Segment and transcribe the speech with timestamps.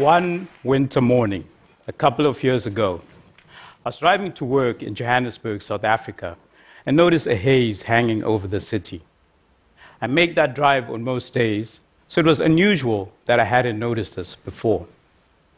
[0.00, 1.44] One winter morning,
[1.86, 3.02] a couple of years ago,
[3.84, 6.38] I was driving to work in Johannesburg, South Africa,
[6.86, 9.02] and noticed a haze hanging over the city.
[10.00, 14.16] I make that drive on most days, so it was unusual that I hadn't noticed
[14.16, 14.86] this before.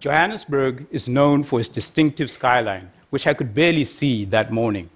[0.00, 4.90] Johannesburg is known for its distinctive skyline, which I could barely see that morning.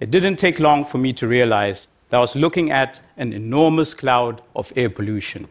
[0.00, 3.92] It didn't take long for me to realize that I was looking at an enormous
[3.92, 5.46] cloud of air pollution.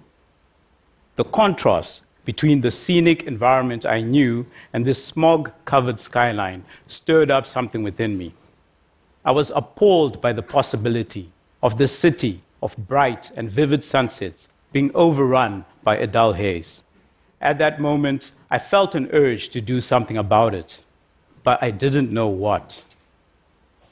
[1.18, 7.46] The contrast between the scenic environment I knew and this smog covered skyline stirred up
[7.46, 8.34] something within me.
[9.24, 11.32] I was appalled by the possibility
[11.64, 16.82] of this city of bright and vivid sunsets being overrun by a dull haze.
[17.42, 20.82] At that moment, I felt an urge to do something about it,
[21.44, 22.84] but I didn't know what.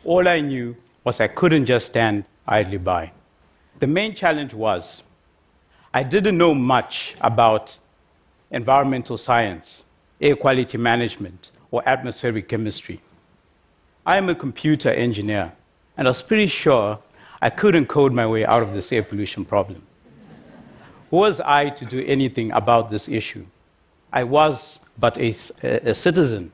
[0.03, 3.11] All I knew was I couldn't just stand idly by.
[3.79, 5.03] The main challenge was
[5.93, 7.77] I didn't know much about
[8.53, 9.83] environmental science,
[10.21, 13.01] air quality management, or atmospheric chemistry.
[14.05, 15.51] I am a computer engineer,
[15.97, 16.99] and I was pretty sure
[17.41, 19.81] I couldn't code my way out of this air pollution problem.
[21.09, 23.45] Who was I to do anything about this issue?
[24.11, 26.51] I was but a, a, citizen.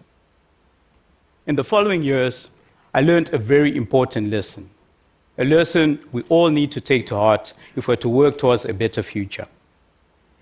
[1.45, 2.49] In the following years,
[2.93, 4.69] I learned a very important lesson,
[5.37, 8.73] a lesson we all need to take to heart if we're to work towards a
[8.73, 9.47] better future.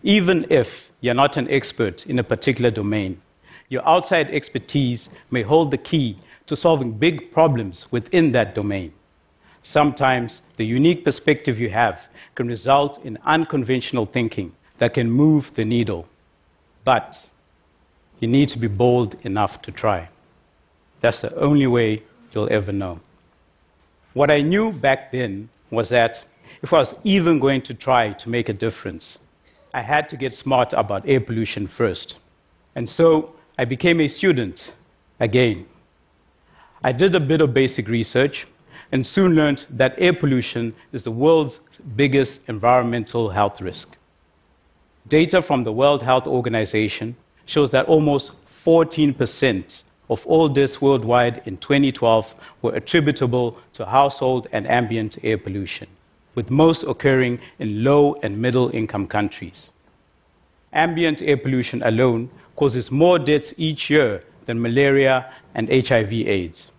[0.04, 3.22] Even if you're not an expert in a particular domain,
[3.70, 8.94] your outside expertise may hold the key to solving big problems within that domain.
[9.64, 15.66] Sometimes the unique perspective you have can result in unconventional thinking that can move the
[15.66, 16.08] needle.
[16.86, 17.30] But
[18.20, 20.08] you need to be bold enough to try.
[21.02, 23.00] That's the only way you'll ever know.
[24.14, 26.24] What I knew back then was that
[26.62, 29.20] if I was even going to try to make a difference,
[29.78, 32.18] I had to get smart about air pollution first.
[32.74, 34.74] And so I became a student
[35.20, 35.68] again.
[36.84, 38.48] I did a bit of basic research
[38.92, 41.60] and soon learned that air pollution is the world's
[41.96, 43.96] biggest environmental health risk.
[45.08, 47.16] Data from the World Health Organization
[47.46, 48.32] shows that almost
[48.66, 52.34] 14% of all deaths worldwide in 2012
[52.64, 55.88] were attributable to household and ambient air pollution
[56.38, 59.72] with most occurring in low and middle income countries.
[60.72, 66.72] Ambient air pollution alone causes more deaths each year than malaria and HIV/AIDS.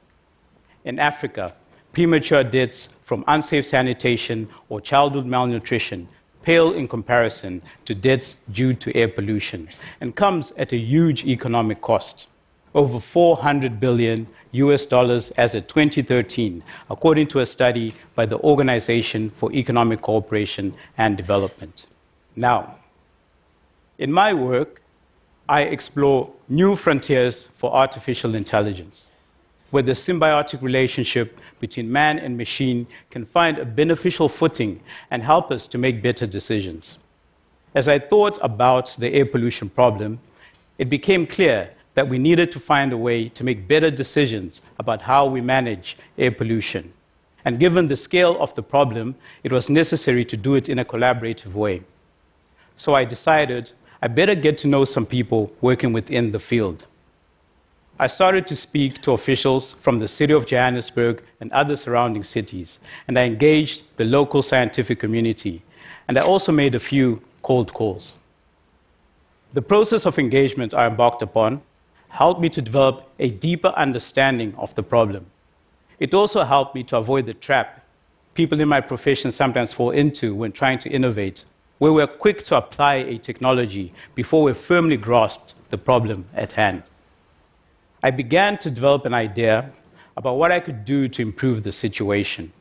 [0.84, 1.56] In Africa,
[1.92, 6.06] premature deaths from unsafe sanitation or childhood malnutrition
[6.42, 9.68] pale in comparison to deaths due to air pollution
[10.00, 12.28] and comes at a huge economic cost
[12.78, 19.30] over 400 billion US dollars as of 2013, according to a study by the Organization
[19.30, 21.86] for Economic Cooperation and Development.
[22.36, 22.76] Now,
[23.98, 24.80] in my work,
[25.48, 29.08] I explore new frontiers for artificial intelligence,
[29.70, 35.50] where the symbiotic relationship between man and machine can find a beneficial footing and help
[35.50, 36.98] us to make better decisions.
[37.74, 40.20] As I thought about the air pollution problem,
[40.78, 45.02] it became clear that we needed to find a way to make better decisions about
[45.02, 46.92] how we manage air pollution.
[47.44, 50.84] And given the scale of the problem, it was necessary to do it in a
[50.84, 51.82] collaborative way.
[52.76, 56.86] So I decided I better get to know some people working within the field.
[57.98, 62.78] I started to speak to officials from the city of Johannesburg and other surrounding cities,
[63.08, 65.64] and I engaged the local scientific community,
[66.06, 68.14] and I also made a few cold calls.
[69.52, 71.60] The process of engagement I embarked upon
[72.08, 75.26] helped me to develop a deeper understanding of the problem.
[75.98, 77.84] It also helped me to avoid the trap
[78.38, 81.44] people in my profession sometimes fall into when trying to innovate,
[81.78, 86.84] where we're quick to apply a technology before we've firmly grasped the problem at hand.
[88.00, 89.72] I began to develop an idea
[90.16, 92.52] about what I could do to improve the situation.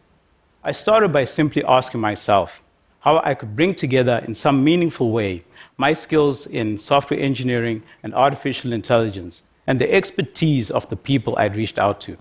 [0.64, 2.64] I started by simply asking myself
[3.00, 5.44] how I could bring together in some meaningful way
[5.78, 11.56] my skills in software engineering and artificial intelligence, and the expertise of the people I'd
[11.56, 12.18] reached out to.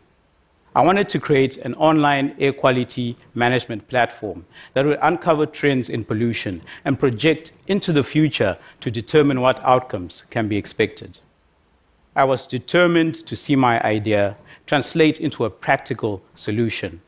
[0.75, 4.45] I wanted to create an online air quality management platform
[4.75, 10.25] that would uncover trends in pollution and project into the future to determine what outcomes
[10.29, 11.21] can be expected.
[12.15, 14.37] I was determined to see my idea
[14.67, 17.01] translate into a practical solution,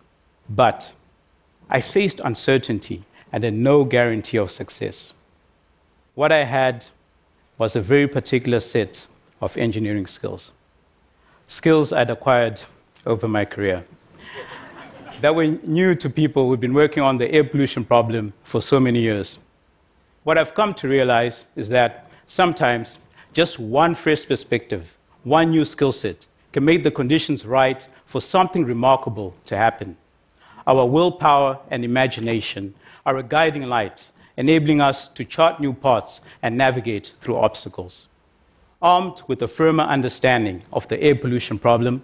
[0.49, 0.94] but
[1.69, 5.12] I faced uncertainty and a no guarantee of success.
[6.14, 6.84] What I had
[7.58, 9.06] was a very particular set
[9.40, 10.52] of engineering skills,
[11.46, 12.60] skills I'd acquired
[13.06, 13.84] over my career
[15.20, 18.78] that were new to people who've been working on the air pollution problem for so
[18.78, 19.38] many years.
[20.22, 22.98] What I've come to realize is that sometimes
[23.32, 28.64] just one fresh perspective, one new skill set, can make the conditions right for something
[28.64, 29.96] remarkable to happen.
[30.66, 32.74] Our willpower and imagination
[33.08, 38.06] are a guiding light, enabling us to chart new paths and navigate through obstacles.
[38.82, 42.02] Armed with a firmer understanding of the air pollution problem,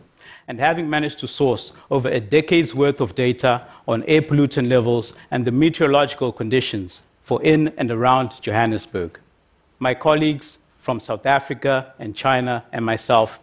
[0.49, 5.13] and having managed to source over a decade's worth of data on air pollutant levels
[5.31, 9.21] and the meteorological conditions for in and around Johannesburg.
[9.81, 13.41] My colleagues from South Africa and China and myself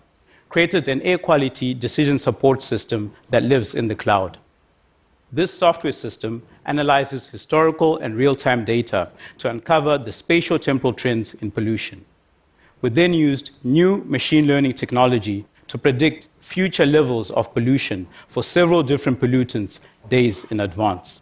[0.49, 4.39] created an air quality decision support system that lives in the cloud.
[5.33, 11.35] This software system analyzes historical and real time data to uncover the spatial temporal trends
[11.35, 12.03] in pollution.
[12.81, 18.83] We then used new machine learning technology to predict future levels of pollution for several
[18.83, 19.79] different pollutants
[20.09, 21.21] days in advance.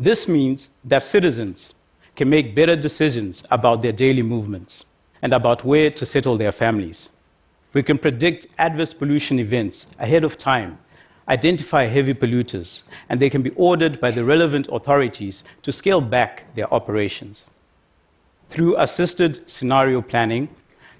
[0.00, 1.74] This means that citizens
[2.14, 4.84] can make better decisions about their daily movements
[5.20, 7.10] and about where to settle their families.
[7.74, 10.78] We can predict adverse pollution events ahead of time,
[11.28, 16.54] identify heavy polluters, and they can be ordered by the relevant authorities to scale back
[16.54, 17.46] their operations.
[18.48, 20.48] Through assisted scenario planning,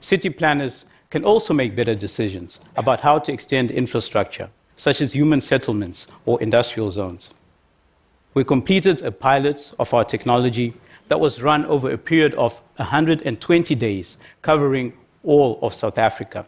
[0.01, 5.41] city planners can also make better decisions about how to extend infrastructure, such as human
[5.41, 7.33] settlements or industrial zones.
[8.35, 10.75] We completed a pilot of our technology
[11.09, 14.93] that was run over a period of 120 days, covering
[15.23, 16.45] all of South Africa.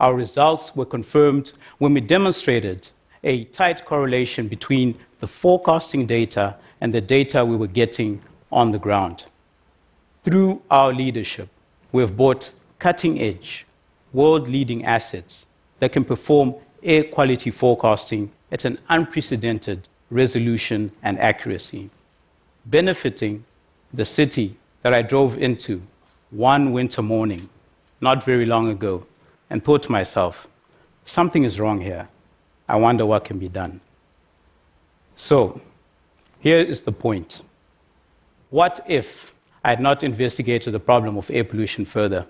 [0.00, 2.88] Our results were confirmed when we demonstrated
[3.22, 8.78] a tight correlation between the forecasting data and the data we were getting on the
[8.78, 9.26] ground.
[10.22, 11.50] Through our leadership,
[11.92, 13.66] we have brought cutting edge,
[14.14, 15.44] world leading assets
[15.80, 21.90] that can perform air quality forecasting at an unprecedented resolution and accuracy,
[22.64, 23.44] benefiting
[23.92, 25.82] the city that I drove into
[26.30, 27.50] one winter morning
[28.00, 29.06] not very long ago
[29.50, 30.48] and thought to myself,
[31.04, 32.08] something is wrong here.
[32.68, 33.80] I wonder what can be done.
[35.16, 35.60] So,
[36.38, 37.42] here is the point.
[38.50, 42.26] What if I had not investigated the problem of air pollution further?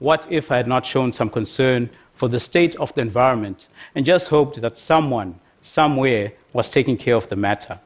[0.00, 4.04] What if I had not shown some concern for the state of the environment and
[4.04, 7.78] just hoped that someone, somewhere, was taking care of the matter?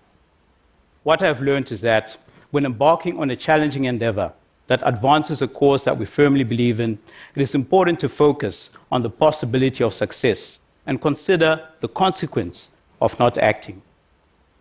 [1.03, 2.17] What I've learned is that
[2.51, 4.33] when embarking on a challenging endeavor
[4.69, 6.99] that advances a cause that we firmly believe in,
[7.35, 12.69] it is important to focus on the possibility of success and consider the consequence
[13.01, 13.83] of not acting.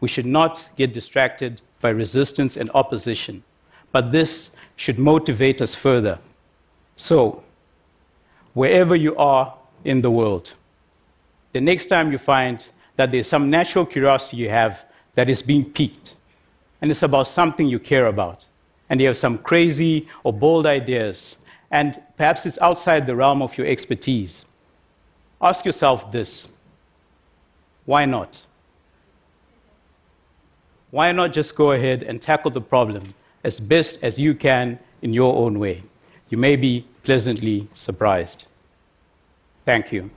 [0.02, 3.44] We should not get distracted by resistance and opposition,
[3.92, 6.20] but this should motivate us further
[6.98, 7.44] so,
[8.54, 9.54] wherever you are
[9.86, 10.56] in the world,
[11.54, 14.84] the next time you find that there's some natural curiosity you have
[15.14, 16.16] that is being piqued,
[16.82, 18.48] and it's about something you care about,
[18.90, 21.38] and you have some crazy or bold ideas,
[21.72, 24.46] and perhaps it's outside the realm of your expertise,
[25.42, 26.50] ask yourself this
[27.86, 28.42] why not?
[30.92, 33.14] Why not just go ahead and tackle the problem
[33.44, 35.84] as best as you can in your own way?
[36.30, 38.48] you may be pleasantly surprised.
[39.66, 40.10] Thank you.